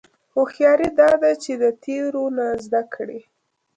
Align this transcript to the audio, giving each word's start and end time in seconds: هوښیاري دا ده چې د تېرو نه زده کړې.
هوښیاري 0.33 0.89
دا 0.99 1.11
ده 1.21 1.31
چې 1.43 1.51
د 1.61 1.63
تېرو 1.83 2.23
نه 2.37 2.47
زده 2.63 2.81
کړې. 2.93 3.19